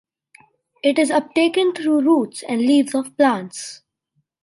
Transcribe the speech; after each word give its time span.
It 0.83 0.97
is 0.97 1.11
uptaken 1.11 1.77
through 1.77 2.01
roots 2.01 2.41
and 2.41 2.59
leaves 2.61 2.95
of 2.95 3.15
plants. 3.17 3.83